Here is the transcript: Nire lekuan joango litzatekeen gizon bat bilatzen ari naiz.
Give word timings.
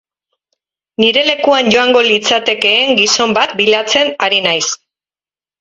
Nire 1.03 1.23
lekuan 1.27 1.69
joango 1.75 2.01
litzatekeen 2.07 2.97
gizon 3.03 3.37
bat 3.41 3.55
bilatzen 3.63 4.11
ari 4.29 4.45
naiz. 4.51 4.69